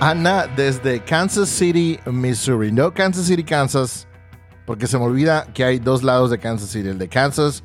Ana 0.00 0.46
desde 0.46 1.00
Kansas 1.00 1.48
City, 1.48 1.98
Missouri. 2.06 2.70
No 2.70 2.94
Kansas 2.94 3.26
City, 3.26 3.42
Kansas, 3.42 4.06
porque 4.64 4.86
se 4.86 4.96
me 4.96 5.02
olvida 5.04 5.48
que 5.52 5.64
hay 5.64 5.80
dos 5.80 6.04
lados 6.04 6.30
de 6.30 6.38
Kansas 6.38 6.70
City, 6.70 6.88
el 6.88 6.98
de 6.98 7.08
Kansas 7.08 7.64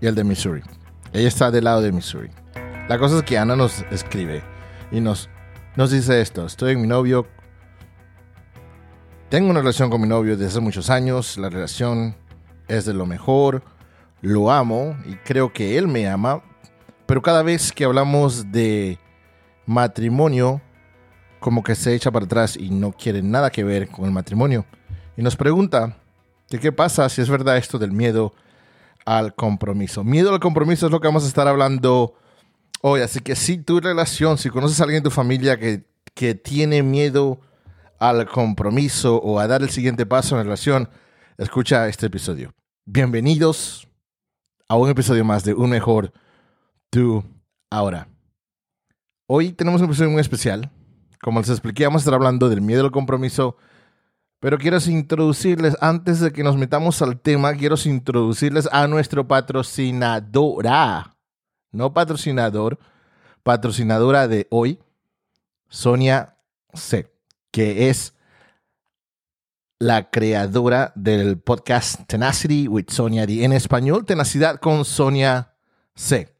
y 0.00 0.08
el 0.08 0.16
de 0.16 0.24
Missouri. 0.24 0.62
Ella 1.12 1.28
está 1.28 1.52
del 1.52 1.64
lado 1.64 1.82
de 1.82 1.92
Missouri. 1.92 2.30
La 2.88 2.98
cosa 2.98 3.18
es 3.18 3.22
que 3.22 3.38
Ana 3.38 3.54
nos 3.54 3.84
escribe 3.92 4.42
y 4.90 5.00
nos, 5.00 5.30
nos 5.76 5.92
dice 5.92 6.20
esto. 6.20 6.46
Estoy 6.46 6.72
en 6.72 6.80
mi 6.80 6.88
novio. 6.88 7.28
Tengo 9.28 9.48
una 9.48 9.60
relación 9.60 9.88
con 9.88 10.00
mi 10.00 10.08
novio 10.08 10.36
desde 10.36 10.48
hace 10.48 10.60
muchos 10.60 10.90
años. 10.90 11.38
La 11.38 11.48
relación 11.48 12.16
es 12.66 12.86
de 12.86 12.94
lo 12.94 13.06
mejor. 13.06 13.62
Lo 14.20 14.50
amo 14.50 14.96
y 15.04 15.14
creo 15.14 15.52
que 15.52 15.78
él 15.78 15.86
me 15.86 16.08
ama. 16.08 16.42
Pero 17.06 17.22
cada 17.22 17.44
vez 17.44 17.70
que 17.70 17.84
hablamos 17.84 18.50
de 18.50 18.98
matrimonio, 19.64 20.60
como 21.40 21.62
que 21.62 21.74
se 21.74 21.94
echa 21.94 22.10
para 22.10 22.24
atrás 22.24 22.56
y 22.56 22.70
no 22.70 22.92
quiere 22.92 23.22
nada 23.22 23.50
que 23.50 23.64
ver 23.64 23.88
con 23.88 24.04
el 24.04 24.12
matrimonio. 24.12 24.66
Y 25.16 25.22
nos 25.22 25.36
pregunta 25.36 25.96
que 26.48 26.58
qué 26.58 26.72
pasa 26.72 27.08
si 27.08 27.22
es 27.22 27.28
verdad 27.28 27.56
esto 27.56 27.78
del 27.78 27.92
miedo 27.92 28.34
al 29.04 29.34
compromiso. 29.34 30.04
Miedo 30.04 30.32
al 30.32 30.40
compromiso 30.40 30.86
es 30.86 30.92
lo 30.92 31.00
que 31.00 31.08
vamos 31.08 31.24
a 31.24 31.28
estar 31.28 31.48
hablando 31.48 32.14
hoy. 32.82 33.00
Así 33.00 33.20
que 33.20 33.36
si 33.36 33.58
tu 33.58 33.80
relación, 33.80 34.38
si 34.38 34.50
conoces 34.50 34.80
a 34.80 34.84
alguien 34.84 34.98
en 34.98 35.04
tu 35.04 35.10
familia 35.10 35.58
que, 35.58 35.84
que 36.14 36.34
tiene 36.34 36.82
miedo 36.82 37.40
al 37.98 38.28
compromiso 38.28 39.16
o 39.16 39.38
a 39.38 39.46
dar 39.46 39.62
el 39.62 39.70
siguiente 39.70 40.06
paso 40.06 40.34
en 40.34 40.38
la 40.38 40.44
relación, 40.44 40.88
escucha 41.38 41.88
este 41.88 42.06
episodio. 42.06 42.52
Bienvenidos 42.84 43.88
a 44.68 44.76
un 44.76 44.90
episodio 44.90 45.24
más 45.24 45.44
de 45.44 45.54
Un 45.54 45.70
Mejor 45.70 46.12
Tú 46.90 47.24
Ahora. 47.70 48.08
Hoy 49.28 49.52
tenemos 49.52 49.80
un 49.80 49.86
episodio 49.86 50.10
muy 50.10 50.20
especial. 50.20 50.70
Como 51.26 51.40
les 51.40 51.50
expliqué, 51.50 51.82
vamos 51.82 52.02
a 52.02 52.04
estar 52.04 52.14
hablando 52.14 52.48
del 52.48 52.60
miedo 52.60 52.84
al 52.84 52.92
compromiso. 52.92 53.56
Pero 54.38 54.58
quiero 54.58 54.78
introducirles, 54.86 55.76
antes 55.80 56.20
de 56.20 56.32
que 56.32 56.44
nos 56.44 56.56
metamos 56.56 57.02
al 57.02 57.18
tema, 57.18 57.52
quiero 57.54 57.74
introducirles 57.84 58.68
a 58.70 58.86
nuestro 58.86 59.26
patrocinadora. 59.26 61.16
No 61.72 61.92
patrocinador, 61.92 62.78
patrocinadora 63.42 64.28
de 64.28 64.46
hoy, 64.52 64.78
Sonia 65.68 66.36
C, 66.72 67.12
que 67.50 67.90
es 67.90 68.14
la 69.80 70.10
creadora 70.10 70.92
del 70.94 71.40
podcast 71.40 72.06
Tenacity 72.06 72.68
with 72.68 72.86
Sonia 72.90 73.26
D. 73.26 73.42
En 73.42 73.52
español, 73.52 74.04
Tenacidad 74.04 74.60
con 74.60 74.84
Sonia 74.84 75.54
C. 75.96 76.35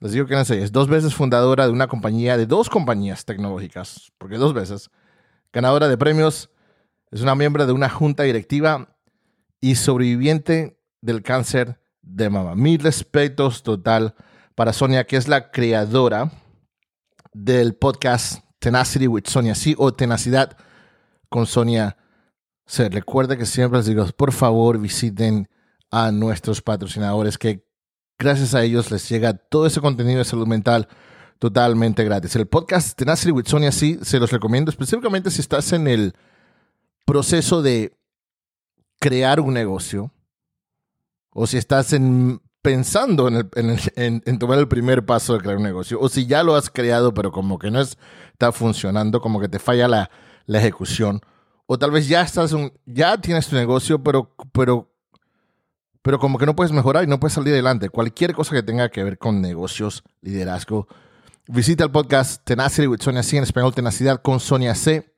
Les 0.00 0.12
digo 0.12 0.26
que 0.26 0.34
no 0.34 0.44
sé, 0.44 0.62
es 0.62 0.70
dos 0.70 0.88
veces 0.88 1.14
fundadora 1.14 1.66
de 1.66 1.72
una 1.72 1.88
compañía, 1.88 2.36
de 2.36 2.46
dos 2.46 2.70
compañías 2.70 3.24
tecnológicas, 3.24 4.12
porque 4.18 4.36
dos 4.36 4.54
veces. 4.54 4.90
Ganadora 5.52 5.88
de 5.88 5.98
premios, 5.98 6.50
es 7.10 7.20
una 7.22 7.34
miembro 7.34 7.66
de 7.66 7.72
una 7.72 7.88
junta 7.88 8.22
directiva 8.22 8.96
y 9.60 9.74
sobreviviente 9.74 10.78
del 11.00 11.22
cáncer 11.22 11.80
de 12.02 12.30
mama. 12.30 12.54
Mil 12.54 12.80
respetos 12.80 13.62
total 13.62 14.14
para 14.54 14.72
Sonia, 14.72 15.04
que 15.04 15.16
es 15.16 15.26
la 15.26 15.50
creadora 15.50 16.30
del 17.32 17.74
podcast 17.74 18.44
Tenacity 18.58 19.06
with 19.08 19.24
Sonia 19.26 19.54
C 19.54 19.74
o 19.78 19.92
Tenacidad 19.94 20.56
con 21.28 21.46
Sonia 21.46 21.96
C. 22.66 22.88
Recuerda 22.88 23.36
que 23.36 23.46
siempre 23.46 23.78
les 23.78 23.86
digo, 23.86 24.06
por 24.16 24.32
favor 24.32 24.78
visiten 24.78 25.48
a 25.90 26.12
nuestros 26.12 26.60
patrocinadores 26.60 27.38
que 27.38 27.67
gracias 28.18 28.54
a 28.54 28.64
ellos 28.64 28.90
les 28.90 29.08
llega 29.08 29.34
todo 29.34 29.66
ese 29.66 29.80
contenido 29.80 30.18
de 30.18 30.24
salud 30.24 30.46
mental 30.46 30.88
totalmente 31.38 32.04
gratis. 32.04 32.34
El 32.36 32.46
podcast 32.46 32.98
Tenacity 32.98 33.30
with 33.30 33.46
Sonia 33.46 33.70
sí 33.70 33.98
se 34.02 34.18
los 34.18 34.32
recomiendo, 34.32 34.70
específicamente 34.70 35.30
si 35.30 35.40
estás 35.40 35.72
en 35.72 35.86
el 35.86 36.14
proceso 37.06 37.62
de 37.62 37.96
crear 38.98 39.40
un 39.40 39.54
negocio 39.54 40.12
o 41.30 41.46
si 41.46 41.56
estás 41.56 41.92
en, 41.92 42.42
pensando 42.60 43.28
en, 43.28 44.38
tomar 44.38 44.58
el 44.58 44.68
primer 44.68 45.06
paso 45.06 45.34
de 45.34 45.40
crear 45.40 45.56
un 45.56 45.62
negocio 45.62 46.00
o 46.00 46.08
si 46.08 46.26
ya 46.26 46.42
lo 46.42 46.56
has 46.56 46.68
creado 46.68 47.14
pero 47.14 47.30
como 47.30 47.58
que 47.58 47.70
no 47.70 47.80
está 47.80 48.50
funcionando, 48.50 49.20
como 49.20 49.40
que 49.40 49.48
te 49.48 49.60
falla 49.60 49.86
la, 49.86 50.10
la 50.46 50.58
ejecución 50.58 51.20
o 51.66 51.78
tal 51.78 51.92
vez 51.92 52.08
ya 52.08 52.22
estás 52.22 52.54
ya 52.84 53.20
tienes 53.20 53.46
tu 53.46 53.54
negocio 53.54 54.02
pero, 54.02 54.34
pero 54.52 54.92
pero 56.08 56.18
como 56.18 56.38
que 56.38 56.46
no 56.46 56.56
puedes 56.56 56.72
mejorar 56.72 57.04
y 57.04 57.06
no 57.06 57.20
puedes 57.20 57.34
salir 57.34 57.52
adelante. 57.52 57.90
Cualquier 57.90 58.32
cosa 58.32 58.54
que 58.54 58.62
tenga 58.62 58.88
que 58.88 59.04
ver 59.04 59.18
con 59.18 59.42
negocios, 59.42 60.02
liderazgo, 60.22 60.88
visita 61.46 61.84
el 61.84 61.90
podcast 61.90 62.42
Tenacity 62.46 62.86
with 62.86 63.02
Sonia 63.02 63.22
C, 63.22 63.36
en 63.36 63.42
español 63.42 63.74
Tenacidad 63.74 64.22
con 64.22 64.40
Sonia 64.40 64.74
C. 64.74 65.14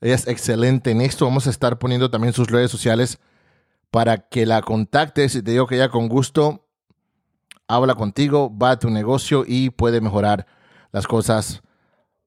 Ella 0.00 0.14
es 0.14 0.28
excelente 0.28 0.92
en 0.92 1.00
esto. 1.00 1.24
Vamos 1.24 1.48
a 1.48 1.50
estar 1.50 1.80
poniendo 1.80 2.08
también 2.08 2.34
sus 2.34 2.46
redes 2.46 2.70
sociales 2.70 3.18
para 3.90 4.28
que 4.28 4.46
la 4.46 4.62
contactes 4.62 5.34
y 5.34 5.42
te 5.42 5.50
digo 5.50 5.66
que 5.66 5.74
ella 5.74 5.88
con 5.88 6.08
gusto 6.08 6.68
habla 7.66 7.96
contigo, 7.96 8.56
va 8.56 8.70
a 8.70 8.78
tu 8.78 8.90
negocio 8.90 9.42
y 9.44 9.70
puede 9.70 10.00
mejorar 10.00 10.46
las 10.92 11.08
cosas 11.08 11.62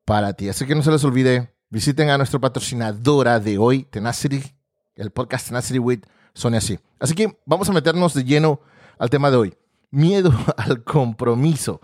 para 0.04 0.34
ti. 0.34 0.50
Así 0.50 0.66
que 0.66 0.76
no 0.76 0.84
se 0.84 0.92
les 0.92 1.06
olvide, 1.06 1.56
visiten 1.70 2.10
a 2.10 2.18
nuestra 2.18 2.42
patrocinadora 2.42 3.40
de 3.40 3.58
hoy, 3.58 3.86
Tenacity, 3.86 4.44
el 4.96 5.12
podcast 5.12 5.48
Tenacity 5.48 5.80
with 5.80 6.02
son 6.34 6.56
así. 6.56 6.80
Así 7.00 7.16
que 7.16 7.38
vamos 7.46 7.70
a 7.70 7.74
meternos 7.74 8.14
de 8.14 8.24
lleno 8.24 8.60
al 8.98 9.10
tema 9.10 9.32
de 9.32 9.38
hoy. 9.38 9.54
Miedo 9.90 10.32
al 10.58 10.84
compromiso. 10.84 11.82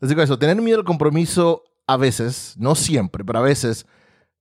Les 0.00 0.08
digo 0.08 0.22
eso, 0.22 0.38
tener 0.38 0.60
miedo 0.60 0.78
al 0.78 0.84
compromiso 0.84 1.64
a 1.86 1.96
veces, 1.96 2.54
no 2.58 2.74
siempre, 2.74 3.24
pero 3.24 3.40
a 3.40 3.42
veces 3.42 3.86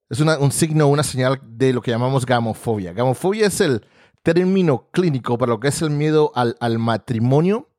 es 0.09 0.19
un 0.19 0.51
signo, 0.51 0.87
una 0.87 1.03
señal 1.03 1.39
de 1.43 1.73
lo 1.73 1.81
que 1.81 1.91
llamamos 1.91 2.25
gamofobia. 2.25 2.93
Gamofobia 2.93 3.47
es 3.47 3.61
el 3.61 3.85
término 4.23 4.89
clínico 4.91 5.37
para 5.37 5.51
lo 5.51 5.59
que 5.59 5.69
es 5.69 5.81
el 5.81 5.89
miedo 5.89 6.31
al, 6.35 6.55
al 6.59 6.79
matrimonio 6.79 7.69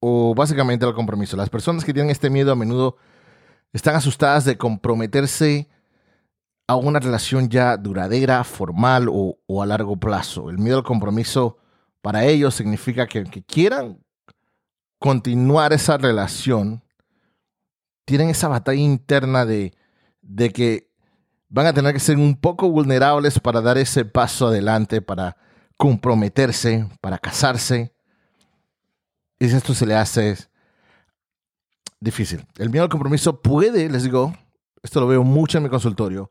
o 0.00 0.34
básicamente 0.34 0.84
al 0.84 0.94
compromiso. 0.94 1.36
Las 1.36 1.50
personas 1.50 1.84
que 1.84 1.92
tienen 1.92 2.10
este 2.10 2.30
miedo 2.30 2.52
a 2.52 2.56
menudo 2.56 2.96
están 3.72 3.94
asustadas 3.96 4.44
de 4.44 4.56
comprometerse 4.56 5.68
a 6.72 6.76
una 6.76 6.98
relación 6.98 7.48
ya 7.48 7.76
duradera, 7.76 8.44
formal 8.44 9.08
o, 9.10 9.62
a 9.62 9.66
largo 9.66 9.96
plazo. 9.96 10.50
El 10.50 10.58
miedo 10.58 10.78
al 10.78 10.84
compromiso 10.84 11.58
para 12.00 12.24
ellos 12.24 12.54
significa 12.54 13.06
que, 13.06 13.24
que 13.24 13.42
quieran 13.42 13.98
continuar 14.98 15.72
esa 15.72 15.98
relación, 15.98 16.82
tienen 18.04 18.30
esa 18.30 18.48
batalla 18.48 18.80
interna 18.80 19.44
de, 19.44 19.74
de 20.22 20.50
que 20.50 20.90
van 21.48 21.66
a 21.66 21.72
tener 21.72 21.92
que 21.92 22.00
ser 22.00 22.16
un 22.16 22.34
poco 22.36 22.70
vulnerables 22.70 23.38
para 23.38 23.60
dar 23.60 23.76
ese 23.78 24.04
paso 24.04 24.46
adelante, 24.48 25.02
para 25.02 25.36
comprometerse, 25.76 26.88
para 27.00 27.18
casarse. 27.18 27.92
Y 29.38 29.46
esto 29.46 29.74
se 29.74 29.84
le 29.84 29.94
hace 29.94 30.36
difícil. 32.00 32.46
El 32.56 32.70
miedo 32.70 32.84
al 32.84 32.90
compromiso 32.90 33.42
puede, 33.42 33.88
les 33.88 34.04
digo, 34.04 34.34
esto 34.82 35.00
lo 35.00 35.06
veo 35.06 35.22
mucho 35.22 35.58
en 35.58 35.64
mi 35.64 35.70
consultorio, 35.70 36.30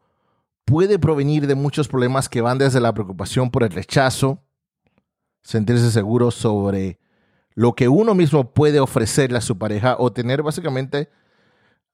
puede 0.72 0.98
provenir 1.00 1.48
de 1.48 1.56
muchos 1.56 1.90
problemas 1.90 2.30
que 2.30 2.40
van 2.40 2.58
desde 2.58 2.80
la 2.80 2.94
preocupación 2.94 3.52
por 3.52 3.64
el 3.64 3.72
rechazo, 3.72 4.42
sentirse 5.44 5.92
seguro 5.92 6.32
sobre 6.32 6.98
lo 7.56 7.74
que 7.74 7.90
uno 7.90 8.16
mismo 8.16 8.54
puede 8.54 8.80
ofrecerle 8.80 9.38
a 9.38 9.42
su 9.42 9.58
pareja 9.58 9.98
o 10.00 10.14
tener 10.14 10.42
básicamente 10.42 11.10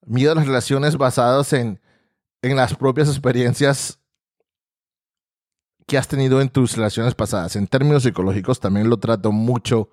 miedo 0.05 0.33
a 0.33 0.35
las 0.35 0.45
relaciones 0.45 0.95
basadas 0.95 1.53
en, 1.53 1.81
en 2.43 2.55
las 2.55 2.75
propias 2.75 3.09
experiencias 3.09 3.99
que 5.87 5.97
has 5.97 6.07
tenido 6.07 6.39
en 6.39 6.49
tus 6.49 6.75
relaciones 6.75 7.15
pasadas. 7.15 7.55
En 7.55 7.65
términos 7.65 8.03
psicológicos 8.03 8.59
también 8.59 8.91
lo 8.91 8.97
trato 8.97 9.31
mucho 9.31 9.89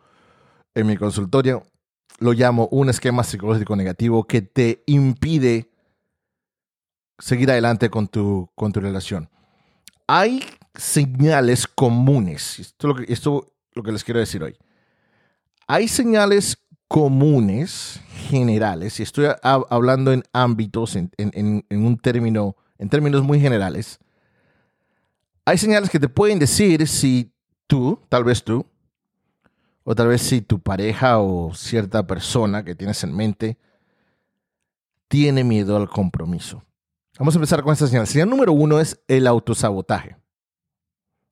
en 0.75 0.87
mi 0.87 0.99
consultorio. 0.99 1.63
Lo 2.19 2.35
llamo 2.35 2.69
un 2.71 2.91
esquema 2.91 3.25
psicológico 3.25 3.77
negativo 3.77 4.25
que 4.25 4.43
te 4.43 4.83
impide 4.85 5.74
seguir 7.19 7.51
adelante 7.51 7.91
con 7.91 8.09
tu, 8.09 8.49
con 8.55 8.73
tu 8.73 8.81
relación. 8.81 9.29
Hay 10.07 10.45
señales 10.75 11.67
comunes. 11.67 12.59
Esto 12.59 12.89
es 12.89 12.95
lo 12.95 12.95
que, 12.95 13.13
esto 13.13 13.53
lo 13.73 13.83
que 13.83 13.93
les 13.93 14.05
quiero 14.05 14.21
decir 14.21 14.43
hoy. 14.43 14.57
Hay 15.67 15.89
señales 15.89 16.59
comunes 16.89 18.01
generales, 18.29 19.01
y 19.01 19.03
estoy 19.03 19.27
hablando 19.43 20.13
en 20.13 20.23
ámbitos, 20.33 20.97
en, 20.97 21.11
en, 21.17 21.65
en, 21.69 21.85
un 21.85 21.99
término, 21.99 22.57
en 22.79 22.89
términos 22.89 23.23
muy 23.23 23.41
generales. 23.41 23.99
Hay 25.45 25.59
señales 25.59 25.91
que 25.91 25.99
te 25.99 26.09
pueden 26.09 26.39
decir 26.39 26.87
si 26.87 27.33
tú, 27.67 27.99
tal 28.09 28.25
vez 28.25 28.45
tú, 28.45 28.65
o 29.83 29.95
tal 29.95 30.09
vez 30.09 30.23
si 30.23 30.41
tu 30.41 30.61
pareja 30.61 31.19
o 31.19 31.55
cierta 31.55 32.07
persona 32.07 32.65
que 32.65 32.75
tienes 32.75 33.03
en 33.05 33.15
mente 33.15 33.59
tiene 35.09 35.45
miedo 35.45 35.77
al 35.77 35.89
compromiso. 35.89 36.63
Vamos 37.19 37.35
a 37.35 37.39
empezar 37.39 37.63
con 37.63 37.73
esta 37.73 37.87
señal. 37.87 38.07
Señal 38.07 38.29
número 38.29 38.53
uno 38.53 38.81
es 38.81 39.01
el 39.07 39.27
autosabotaje. 39.27 40.17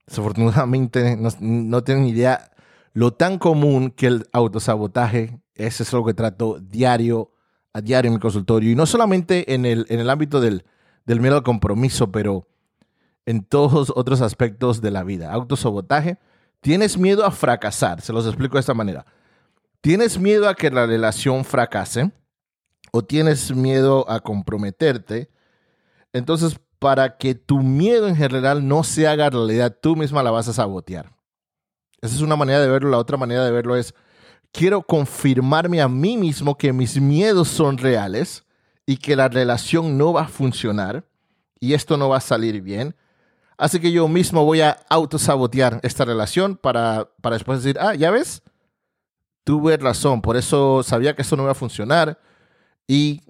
Desafortunadamente 0.06 1.18
no, 1.40 1.82
tienen 1.82 2.06
idea 2.06 2.52
lo 2.92 3.12
tan 3.12 3.38
común 3.38 3.90
que 3.90 4.06
el 4.06 4.28
autosabotaje 4.32 5.40
es, 5.54 5.80
es 5.80 5.92
algo 5.92 6.06
que 6.06 6.14
trato 6.14 6.60
diario 6.60 7.32
a 7.72 7.80
diario 7.80 8.08
en 8.10 8.14
mi 8.14 8.20
consultorio, 8.20 8.70
y 8.70 8.74
no 8.74 8.84
solamente 8.84 9.54
en 9.54 9.64
el, 9.64 9.86
en 9.88 9.98
el 9.98 10.10
ámbito 10.10 10.42
del, 10.42 10.66
del 11.06 11.20
miedo 11.20 11.36
al 11.36 11.42
compromiso, 11.42 12.12
pero 12.12 12.46
en 13.26 13.44
todos 13.44 13.92
otros 13.94 14.20
aspectos 14.20 14.80
de 14.80 14.90
la 14.90 15.02
vida. 15.04 15.32
Autosabotaje. 15.32 16.18
Tienes 16.60 16.96
miedo 16.96 17.24
a 17.24 17.30
fracasar. 17.30 18.00
Se 18.02 18.12
los 18.12 18.26
explico 18.26 18.54
de 18.54 18.60
esta 18.60 18.74
manera. 18.74 19.04
Tienes 19.80 20.18
miedo 20.18 20.48
a 20.48 20.54
que 20.54 20.70
la 20.70 20.86
relación 20.86 21.44
fracase 21.44 22.12
o 22.92 23.02
tienes 23.02 23.54
miedo 23.54 24.08
a 24.08 24.20
comprometerte. 24.20 25.30
Entonces, 26.12 26.58
para 26.78 27.16
que 27.16 27.34
tu 27.34 27.60
miedo 27.60 28.08
en 28.08 28.16
general 28.16 28.66
no 28.66 28.84
se 28.84 29.06
haga 29.06 29.30
realidad, 29.30 29.76
tú 29.80 29.96
misma 29.96 30.22
la 30.22 30.30
vas 30.30 30.48
a 30.48 30.52
sabotear. 30.52 31.12
Esa 32.00 32.16
es 32.16 32.20
una 32.20 32.36
manera 32.36 32.60
de 32.60 32.68
verlo. 32.68 32.90
La 32.90 32.98
otra 32.98 33.16
manera 33.16 33.44
de 33.44 33.52
verlo 33.52 33.76
es, 33.76 33.94
quiero 34.50 34.82
confirmarme 34.82 35.80
a 35.80 35.88
mí 35.88 36.16
mismo 36.16 36.58
que 36.58 36.72
mis 36.72 37.00
miedos 37.00 37.48
son 37.48 37.78
reales 37.78 38.44
y 38.84 38.96
que 38.96 39.16
la 39.16 39.28
relación 39.28 39.96
no 39.96 40.12
va 40.12 40.22
a 40.22 40.28
funcionar 40.28 41.04
y 41.60 41.74
esto 41.74 41.96
no 41.96 42.08
va 42.08 42.16
a 42.16 42.20
salir 42.20 42.60
bien. 42.60 42.96
Así 43.56 43.78
que 43.78 43.92
yo 43.92 44.08
mismo 44.08 44.44
voy 44.44 44.60
a 44.60 44.78
autosabotear 44.88 45.78
esta 45.84 46.04
relación 46.04 46.56
para, 46.56 47.10
para 47.20 47.36
después 47.36 47.62
decir, 47.62 47.78
ah, 47.80 47.94
ya 47.94 48.10
ves, 48.10 48.42
tuve 49.44 49.76
razón, 49.76 50.20
por 50.20 50.36
eso 50.36 50.82
sabía 50.82 51.14
que 51.14 51.22
esto 51.22 51.36
no 51.36 51.44
iba 51.44 51.52
a 51.52 51.54
funcionar 51.54 52.18
y 52.88 53.22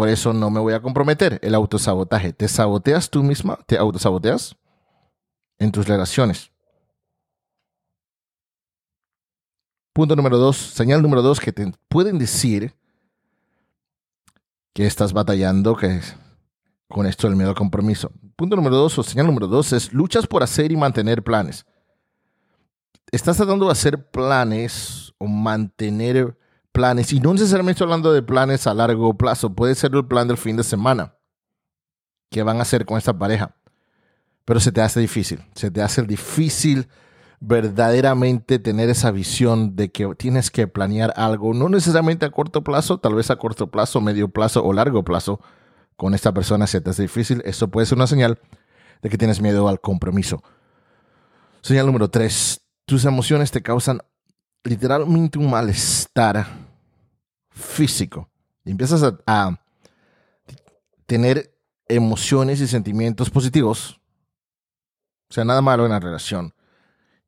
por 0.00 0.08
eso 0.08 0.32
no 0.32 0.48
me 0.48 0.60
voy 0.60 0.72
a 0.72 0.80
comprometer. 0.80 1.38
El 1.42 1.54
autosabotaje. 1.54 2.32
¿Te 2.32 2.48
saboteas 2.48 3.10
tú 3.10 3.22
misma? 3.22 3.58
¿Te 3.66 3.76
autosaboteas? 3.76 4.56
En 5.58 5.70
tus 5.70 5.86
relaciones. 5.86 6.50
Punto 9.92 10.16
número 10.16 10.38
dos, 10.38 10.56
señal 10.56 11.02
número 11.02 11.20
dos 11.20 11.38
que 11.38 11.52
te 11.52 11.70
pueden 11.88 12.16
decir 12.16 12.74
que 14.72 14.86
estás 14.86 15.12
batallando 15.12 15.76
que 15.76 16.00
con 16.88 17.04
esto 17.04 17.26
del 17.26 17.36
miedo 17.36 17.50
al 17.50 17.54
compromiso. 17.56 18.10
Punto 18.36 18.56
número 18.56 18.76
dos, 18.76 18.98
o 18.98 19.02
señal 19.02 19.26
número 19.26 19.48
dos, 19.48 19.74
es 19.74 19.92
luchas 19.92 20.26
por 20.26 20.42
hacer 20.42 20.72
y 20.72 20.78
mantener 20.78 21.22
planes. 21.22 21.66
Estás 23.12 23.36
tratando 23.36 23.66
de 23.66 23.72
hacer 23.72 24.10
planes 24.10 25.12
o 25.18 25.26
mantener 25.26 26.38
planes, 26.72 27.12
y 27.12 27.20
no 27.20 27.32
necesariamente 27.32 27.72
estoy 27.72 27.86
hablando 27.86 28.12
de 28.12 28.22
planes 28.22 28.66
a 28.66 28.74
largo 28.74 29.14
plazo, 29.14 29.54
puede 29.54 29.74
ser 29.74 29.94
el 29.94 30.06
plan 30.06 30.28
del 30.28 30.36
fin 30.36 30.56
de 30.56 30.62
semana 30.62 31.14
que 32.30 32.42
van 32.42 32.58
a 32.58 32.62
hacer 32.62 32.86
con 32.86 32.96
esta 32.98 33.18
pareja, 33.18 33.56
pero 34.44 34.60
se 34.60 34.72
te 34.72 34.80
hace 34.80 35.00
difícil, 35.00 35.44
se 35.54 35.70
te 35.70 35.82
hace 35.82 36.02
difícil 36.02 36.88
verdaderamente 37.40 38.58
tener 38.58 38.90
esa 38.90 39.10
visión 39.10 39.74
de 39.74 39.90
que 39.90 40.14
tienes 40.16 40.50
que 40.50 40.68
planear 40.68 41.12
algo, 41.16 41.54
no 41.54 41.68
necesariamente 41.68 42.26
a 42.26 42.30
corto 42.30 42.62
plazo, 42.62 42.98
tal 42.98 43.14
vez 43.14 43.30
a 43.30 43.36
corto 43.36 43.70
plazo, 43.70 44.00
medio 44.00 44.28
plazo 44.28 44.64
o 44.64 44.72
largo 44.72 45.04
plazo, 45.04 45.40
con 45.96 46.14
esta 46.14 46.32
persona 46.32 46.66
se 46.66 46.80
te 46.80 46.90
hace 46.90 47.02
difícil, 47.02 47.42
eso 47.44 47.68
puede 47.68 47.86
ser 47.86 47.96
una 47.96 48.06
señal 48.06 48.38
de 49.02 49.08
que 49.08 49.18
tienes 49.18 49.40
miedo 49.40 49.68
al 49.68 49.80
compromiso. 49.80 50.42
Señal 51.62 51.86
número 51.86 52.08
tres, 52.10 52.62
tus 52.86 53.04
emociones 53.04 53.50
te 53.50 53.62
causan 53.62 54.00
literalmente 54.64 55.38
un 55.38 55.50
malestar 55.50 56.46
físico. 57.50 58.28
empiezas 58.64 59.02
a, 59.02 59.18
a 59.26 59.60
tener 61.06 61.54
emociones 61.88 62.60
y 62.60 62.66
sentimientos 62.66 63.30
positivos, 63.30 64.00
o 65.28 65.34
sea, 65.34 65.44
nada 65.44 65.60
malo 65.60 65.84
en 65.84 65.92
la 65.92 66.00
relación, 66.00 66.54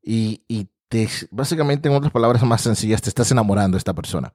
y, 0.02 0.68
te, 0.88 1.08
básicamente, 1.30 1.88
en 1.88 1.94
otras 1.94 2.12
palabras 2.12 2.42
más 2.42 2.60
sencillas, 2.60 3.00
te 3.00 3.08
estás 3.08 3.30
enamorando 3.30 3.76
de 3.76 3.78
esta 3.78 3.94
persona. 3.94 4.34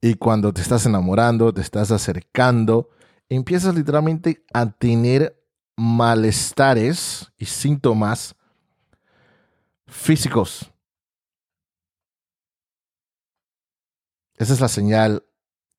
Y 0.00 0.14
cuando 0.14 0.52
te 0.52 0.60
estás 0.60 0.86
enamorando, 0.86 1.52
te 1.52 1.60
estás 1.60 1.90
acercando, 1.90 2.90
empiezas 3.28 3.74
literalmente 3.74 4.44
a 4.52 4.70
tener 4.70 5.42
malestares 5.76 7.32
y 7.36 7.46
síntomas 7.46 8.34
físicos. 9.86 10.70
Esa 14.36 14.52
es 14.52 14.60
la 14.60 14.68
señal 14.68 15.24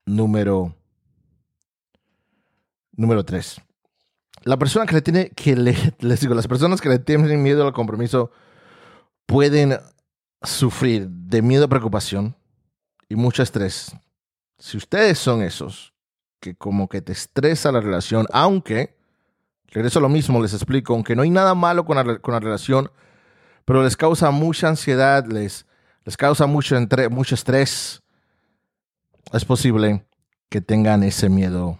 número 0.05 0.75
número 2.93 3.25
tres 3.25 3.59
la 4.45 4.57
persona 4.57 4.85
que 4.85 4.95
le 4.95 5.01
tiene, 5.01 5.29
que 5.31 5.55
le, 5.55 5.75
les 5.99 6.21
digo, 6.21 6.33
las 6.33 6.47
personas 6.47 6.79
que 6.79 6.89
le 6.89 6.99
tienen 6.99 7.43
miedo 7.43 7.65
al 7.65 7.73
compromiso 7.73 8.31
pueden 9.25 9.77
sufrir 10.41 11.09
de 11.09 11.41
miedo, 11.41 11.67
preocupación 11.67 12.35
y 13.09 13.15
mucho 13.15 13.43
estrés. 13.43 13.91
Si 14.57 14.77
ustedes 14.77 15.19
son 15.19 15.41
esos 15.41 15.93
que 16.39 16.55
como 16.55 16.87
que 16.87 17.01
te 17.01 17.11
estresa 17.11 17.71
la 17.71 17.81
relación, 17.81 18.27
aunque, 18.31 18.95
regreso 19.67 19.97
a 19.97 20.01
lo 20.03 20.09
mismo, 20.09 20.41
les 20.41 20.53
explico, 20.53 20.93
aunque 20.93 21.15
no 21.15 21.23
hay 21.23 21.31
nada 21.31 21.55
malo 21.55 21.85
con 21.85 21.97
la, 21.97 22.19
con 22.19 22.33
la 22.35 22.39
relación, 22.39 22.91
pero 23.65 23.83
les 23.83 23.97
causa 23.97 24.29
mucha 24.29 24.67
ansiedad, 24.67 25.25
les, 25.25 25.65
les 26.03 26.15
causa 26.15 26.45
mucho, 26.45 26.77
entre, 26.77 27.09
mucho 27.09 27.33
estrés, 27.33 28.03
es 29.33 29.45
posible 29.45 30.05
que 30.49 30.61
tengan 30.61 31.03
ese 31.03 31.29
miedo 31.29 31.79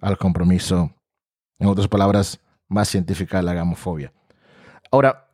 al 0.00 0.18
compromiso 0.18 0.94
en 1.58 1.68
otras 1.68 1.88
palabras, 1.88 2.40
más 2.68 2.88
científica 2.88 3.42
la 3.42 3.54
gamofobia. 3.54 4.12
Ahora, 4.90 5.28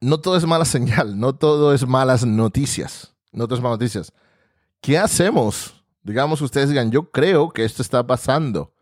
no 0.00 0.20
todo 0.20 0.36
es 0.36 0.46
mala 0.46 0.64
señal, 0.64 1.18
no 1.18 1.34
todo 1.34 1.74
es 1.74 1.86
malas 1.86 2.24
noticias, 2.24 3.14
no 3.32 3.46
todo 3.46 3.56
es 3.56 3.62
noticias. 3.62 4.12
¿Qué 4.80 4.98
hacemos? 4.98 5.84
Digamos, 6.02 6.40
ustedes 6.40 6.68
digan, 6.68 6.90
yo 6.90 7.10
creo 7.10 7.50
que 7.50 7.64
esto 7.64 7.82
está 7.82 8.06
pasando. 8.06 8.72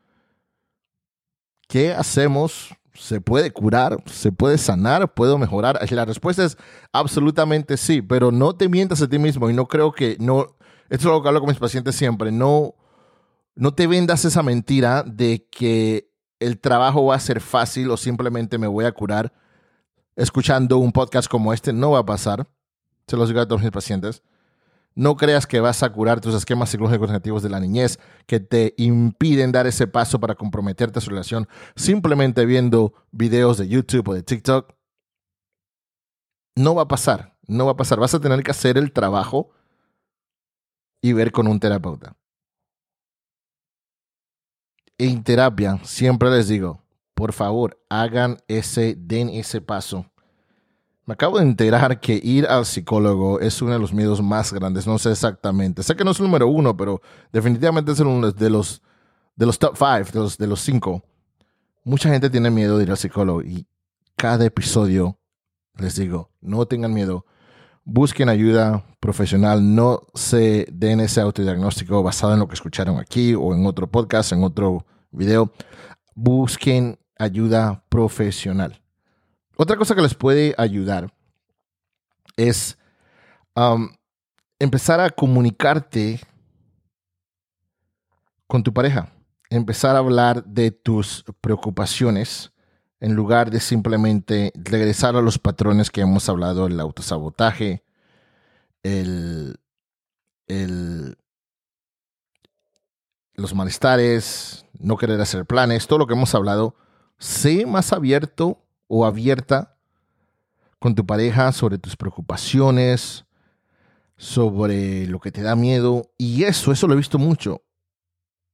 ¿Qué 1.69 1.93
hacemos? 1.93 2.75
¿Se 2.95 3.21
puede 3.21 3.51
curar? 3.51 4.03
¿Se 4.07 4.33
puede 4.33 4.57
sanar? 4.57 5.13
¿Puedo 5.15 5.37
mejorar? 5.37 5.79
La 5.91 6.05
respuesta 6.05 6.45
es 6.45 6.57
absolutamente 6.93 7.77
sí, 7.77 8.03
pero 8.03 8.31
no 8.31 8.55
te 8.55 8.69
mientas 8.69 9.03
a 9.03 9.09
ti 9.09 9.19
mismo 9.19 9.51
y 9.51 9.55
no 9.55 9.67
creo 9.67 9.93
que, 9.93 10.17
no, 10.21 10.47
esto 10.89 10.97
es 10.97 11.07
algo 11.07 11.23
que 11.23 11.29
hablo 11.29 11.41
con 11.41 11.49
mis 11.49 11.59
pacientes 11.59 11.97
siempre, 11.97 12.31
no, 12.31 12.75
no 13.57 13.75
te 13.75 13.87
vendas 13.87 14.25
esa 14.25 14.43
mentira 14.43 15.03
de 15.03 15.47
que 15.51 16.09
el 16.41 16.59
trabajo 16.61 17.07
va 17.07 17.17
a 17.17 17.21
ser 17.21 17.41
fácil 17.41 17.91
o 17.91 17.97
simplemente 17.97 18.59
me 18.59 18.67
voy 18.67 18.85
a 18.85 18.93
curar 18.93 19.33
escuchando 20.17 20.79
un 20.79 20.93
podcast 20.93 21.29
como 21.29 21.53
este. 21.53 21.73
No 21.73 21.93
va 21.93 22.01
a 22.01 22.07
pasar. 22.07 22.47
Se 23.07 23.17
los 23.17 23.29
digo 23.29 23.41
a 23.41 23.49
todos 23.49 23.63
mis 23.63 23.71
pacientes. 23.71 24.23
No 24.95 25.17
creas 25.17 25.47
que 25.47 25.61
vas 25.61 25.83
a 25.83 25.93
curar 25.93 26.21
tus 26.21 26.35
esquemas 26.35 26.71
psicológicos 26.71 27.09
negativos 27.09 27.43
de 27.43 27.49
la 27.49 27.61
niñez 27.61 27.99
que 28.27 28.41
te 28.41 28.75
impiden 28.77 29.53
dar 29.53 29.67
ese 29.67 29.87
paso 29.87 30.21
para 30.21 30.37
comprometerte 30.37 30.99
a 30.99 31.03
su 31.03 31.11
relación 31.11 31.49
simplemente 31.75 32.47
viendo 32.47 32.95
videos 33.11 33.59
de 33.59 33.69
YouTube 33.69 34.09
o 34.09 34.15
de 34.15 34.23
TikTok. 34.23 34.73
No 36.57 36.75
va 36.75 36.83
a 36.83 36.89
pasar, 36.89 37.37
no 37.49 37.67
va 37.67 37.73
a 37.73 37.77
pasar. 37.77 37.99
Vas 37.99 38.15
a 38.15 38.21
tener 38.21 38.43
que 38.43 38.53
hacer 38.53 38.79
el 38.79 38.93
trabajo 38.93 39.51
y 41.03 41.13
ver 41.13 41.33
con 41.33 41.49
un 41.49 41.59
terapeuta 41.59 42.17
en 44.99 45.25
terapia, 45.25 45.79
siempre 45.83 46.31
les 46.31 46.49
digo, 46.49 46.83
por 47.15 47.33
favor, 47.33 47.83
hagan 47.89 48.39
ese, 48.49 48.95
den 48.97 49.29
ese 49.29 49.61
paso. 49.61 50.11
Me 51.07 51.13
acabo 51.13 51.39
de 51.39 51.45
enterar 51.45 52.01
que 52.01 52.19
ir 52.23 52.47
al 52.47 52.65
psicólogo 52.65 53.39
es 53.41 53.61
uno 53.61 53.73
de 53.73 53.79
los 53.79 53.93
miedos 53.93 54.23
más 54.23 54.53
grandes. 54.53 54.87
No 54.87 54.99
sé 54.99 55.11
exactamente. 55.11 55.83
Sé 55.83 55.95
que 55.97 56.05
no 56.05 56.13
es 56.13 56.19
el 56.19 56.25
número 56.25 56.49
uno, 56.49 56.77
pero 56.77 57.03
definitivamente 57.31 57.93
es 57.93 58.01
uno 58.01 58.33
de 58.33 58.51
los, 58.51 58.81
de 59.37 59.45
los 59.45 59.59
top 59.59 59.77
five, 59.77 60.05
de 60.13 60.19
los, 60.19 60.39
de 60.39 60.47
los 60.47 60.61
cinco. 60.61 61.03
Mucha 61.85 62.09
gente 62.09 62.31
tiene 62.31 62.51
miedo 62.51 62.79
de 62.79 62.85
ir 62.85 62.91
al 62.91 62.97
psicólogo 62.97 63.43
y 63.43 63.67
cada 64.17 64.47
episodio 64.47 65.19
les 65.77 65.97
digo, 65.97 66.31
no 66.41 66.65
tengan 66.67 66.95
miedo. 66.95 67.27
Busquen 67.85 68.31
ayuda 68.31 68.83
profesional, 68.99 69.75
no 69.75 70.07
se 70.15 70.67
den 70.73 71.01
ese 71.01 71.21
autodiagnóstico 71.21 72.03
basado 72.03 72.33
en 72.33 72.39
lo 72.39 72.49
que 72.49 72.55
escucharon 72.55 72.99
aquí 72.99 73.35
o 73.35 73.55
en 73.55 73.67
otro 73.67 73.91
podcast, 73.91 74.33
en 74.33 74.43
otro 74.43 74.87
video. 75.11 75.53
Busquen 76.15 76.99
ayuda 77.19 77.85
profesional. 77.91 78.84
Otra 79.57 79.77
cosa 79.77 79.95
que 79.95 80.03
les 80.03 80.15
puede 80.15 80.55
ayudar 80.59 81.13
es 82.37 82.77
empezar 84.59 85.01
a 85.01 85.11
comunicarte 85.11 86.21
con 88.47 88.63
tu 88.63 88.73
pareja, 88.73 89.13
empezar 89.51 89.95
a 89.95 90.01
hablar 90.01 90.45
de 90.45 90.73
tus 90.73 91.25
preocupaciones 91.41 92.53
en 93.01 93.15
lugar 93.15 93.51
de 93.51 93.61
simplemente 93.61 94.53
regresar 94.55 95.15
a 95.15 95.23
los 95.23 95.39
patrones 95.39 95.91
que 95.91 96.01
hemos 96.01 96.29
hablado, 96.29 96.67
el 96.67 96.81
autosabotaje, 96.81 97.85
el, 98.83 99.61
el, 100.49 101.17
los 103.35 103.55
malestares, 103.55 104.67
no 104.79 104.97
querer 104.97 105.21
hacer 105.21 105.47
planes, 105.47 105.87
todo 105.87 106.01
lo 106.01 106.07
que 106.07 106.15
hemos 106.15 106.35
hablado, 106.35 106.75
sé 107.19 107.67
más 107.67 107.93
abierto 107.93 108.64
o 108.87 109.05
abierta 109.05 109.77
con 110.79 110.95
tu 110.95 111.07
pareja 111.07 111.53
sobre 111.53 111.79
tus 111.79 111.97
preocupaciones, 111.97 113.25
sobre 114.17 115.07
lo 115.07 115.21
que 115.21 115.33
te 115.33 115.43
da 115.43 115.57
miedo. 115.57 116.11
Y 116.19 116.45
eso, 116.45 116.73
eso 116.73 116.87
lo 116.87 116.95
he 116.95 116.99
visto 116.99 117.19
mucho. 117.19 117.63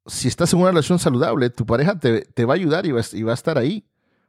Si 0.07 0.29
estás 0.29 0.53
en 0.53 0.61
una 0.61 0.71
relación 0.71 0.99
saludable, 0.99 1.51
tu 1.51 1.67
pareja 1.67 1.99
te, 1.99 2.45
va 2.45 2.55
a 2.55 2.57
ayudar 2.57 2.87
y 2.87 2.93
va, 2.93 3.03
y 3.13 3.23
va 3.23 3.33
a 3.33 3.35
estar 3.35 3.59
ahí 3.59 3.87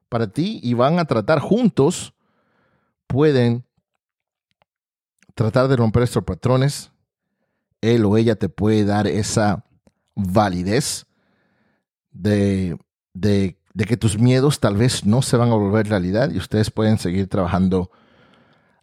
para 0.09 0.27
ti 0.27 0.59
y 0.63 0.73
van 0.73 0.99
a 0.99 1.05
tratar 1.05 1.39
juntos. 1.39 2.13
Pueden 3.07 3.65
tratar 5.35 5.67
de 5.67 5.75
romper 5.75 6.03
estos 6.03 6.23
patrones. 6.23 6.91
Él 7.81 8.05
o 8.05 8.17
ella 8.17 8.35
te 8.35 8.49
puede 8.49 8.85
dar 8.85 9.07
esa 9.07 9.63
validez 10.15 11.05
de, 12.11 12.77
de, 13.13 13.57
que 13.85 13.97
tus 13.97 14.17
miedos 14.17 14.59
tal 14.59 14.77
vez 14.77 15.05
no 15.05 15.21
se 15.21 15.37
van 15.37 15.51
a 15.51 15.55
volver 15.55 15.87
realidad 15.87 16.29
y 16.31 16.37
ustedes 16.37 16.71
pueden 16.71 16.97
seguir 16.97 17.27
trabajando 17.27 17.91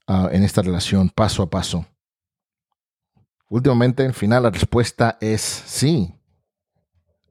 ah, 0.06 0.28
en 0.32 0.42
esta 0.42 0.62
relación 0.62 1.10
paso 1.10 1.42
a 1.42 1.50
paso. 1.50 1.86
Últimamente, 3.50 4.04
al 4.04 4.14
final, 4.14 4.42
la 4.42 4.50
respuesta 4.50 5.16
es 5.20 5.40
sí. 5.40 6.14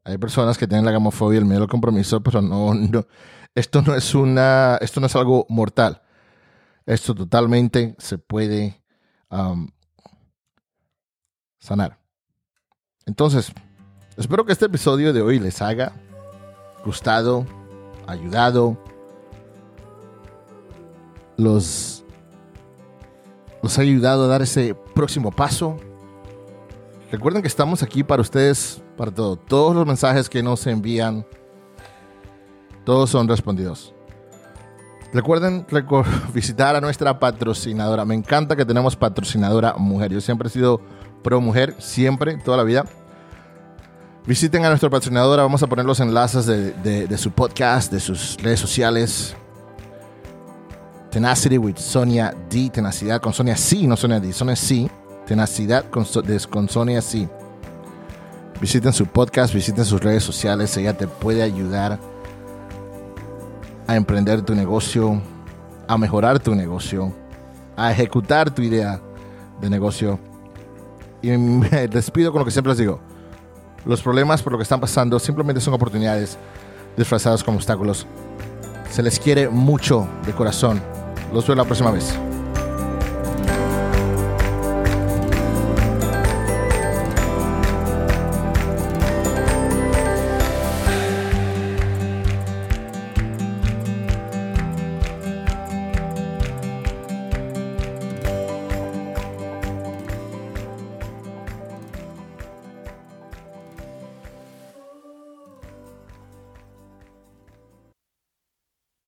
Hay 0.04 0.18
personas 0.18 0.58
que 0.58 0.68
tienen 0.68 0.86
la 0.86 0.92
gamofobia, 0.92 1.40
el 1.40 1.46
miedo 1.46 1.64
al 1.64 1.70
compromiso, 1.70 2.22
pero 2.22 2.42
no, 2.42 2.74
esto 3.54 3.82
no 3.82 3.94
es 3.94 4.16
una, 4.16 4.78
esto 4.82 5.00
no 5.00 5.08
es 5.08 5.16
algo 5.16 5.46
mortal. 5.50 6.02
Esto 6.86 7.14
totalmente 7.14 7.96
se 8.00 8.18
puede 8.18 8.82
sanar. 11.60 12.00
Entonces, 13.06 13.52
espero 14.16 14.46
que 14.46 14.54
este 14.54 14.66
episodio 14.66 15.12
de 15.12 15.22
hoy 15.22 15.40
les 15.40 15.62
haya 15.62 15.92
gustado, 16.88 17.46
ayudado, 18.08 18.78
los, 21.36 22.04
los 23.62 23.78
ha 23.78 23.82
ayudado 23.82 24.24
a 24.24 24.28
dar 24.28 24.42
ese 24.42 24.74
próximo 24.96 25.32
paso. 25.32 25.78
Recuerden 27.12 27.42
que 27.42 27.48
estamos 27.48 27.84
aquí 27.84 28.04
para 28.04 28.22
ustedes, 28.22 28.82
para 28.96 29.12
todo. 29.12 29.36
Todos 29.36 29.76
los 29.76 29.86
mensajes 29.86 30.30
que 30.30 30.42
nos 30.42 30.66
envían, 30.66 31.26
todos 32.86 33.10
son 33.10 33.28
respondidos. 33.28 33.94
Recuerden 35.14 35.66
visitar 36.34 36.76
a 36.76 36.82
nuestra 36.82 37.20
patrocinadora. 37.20 38.06
Me 38.06 38.16
encanta 38.16 38.56
que 38.56 38.66
tenemos 38.66 38.96
patrocinadora 38.96 39.76
mujer. 39.78 40.12
Yo 40.12 40.22
siempre 40.22 40.48
he 40.48 40.52
sido 40.52 40.82
pro 41.22 41.42
mujer, 41.42 41.76
siempre, 41.80 42.38
toda 42.38 42.58
la 42.58 42.64
vida. 42.64 42.86
Visiten 44.28 44.66
a 44.66 44.68
nuestra 44.68 44.90
patrocinadora. 44.90 45.44
Vamos 45.44 45.64
a 45.64 45.68
poner 45.68 45.86
los 45.86 46.02
enlaces 46.02 46.46
de, 46.46 47.18
su 47.18 47.32
podcast, 47.32 47.90
de 47.90 48.02
sus 48.02 48.36
redes 48.44 48.60
sociales. 48.60 49.34
Tenacity 51.10 51.58
with 51.58 51.78
Sonia 51.78 52.36
D. 52.50 52.70
Tenacidad 52.70 53.22
con 53.22 53.32
Sonia 53.32 53.56
C, 53.56 53.88
no 53.88 53.96
Sonia 53.96 54.20
D. 54.20 54.34
Sonia 54.34 54.58
C. 54.58 54.92
Tenacidad 55.26 55.90
con, 55.90 56.06
con 56.50 56.68
Sonia 56.68 57.02
C. 57.02 57.30
Visiten 58.60 58.92
su 58.92 59.06
podcast, 59.06 59.54
visiten 59.54 59.86
sus 59.86 60.02
redes 60.02 60.24
sociales. 60.24 60.76
Ella 60.76 60.92
te 60.92 61.08
puede 61.08 61.42
ayudar 61.42 61.98
a 63.88 63.96
emprender 63.96 64.42
tu 64.42 64.54
negocio, 64.54 65.22
a 65.88 65.98
mejorar 65.98 66.38
tu 66.40 66.54
negocio, 66.54 67.14
a 67.78 67.94
ejecutar 67.94 68.54
tu 68.54 68.62
idea 68.62 69.00
de 69.62 69.70
negocio. 69.70 70.20
Y 71.22 71.30
me 71.38 71.88
despido 71.88 72.34
con 72.34 72.40
lo 72.40 72.46
que 72.46 72.52
siempre 72.52 72.72
les 72.72 72.80
digo. 72.80 73.07
Los 73.88 74.02
problemas 74.02 74.44
por 74.44 74.52
lo 74.52 74.60
que 74.60 74.64
están 74.64 74.82
pasando 74.82 75.18
simplemente 75.18 75.62
son 75.62 75.74
oportunidades 75.74 76.38
disfrazadas 76.98 77.42
como 77.42 77.58
obstáculos. 77.58 78.06
Se 78.92 79.02
les 79.02 79.18
quiere 79.18 79.48
mucho 79.48 80.06
de 80.26 80.34
corazón. 80.34 80.82
Los 81.34 81.48
veo 81.48 81.56
la 81.56 81.64
próxima 81.64 81.92
vez. 81.92 82.27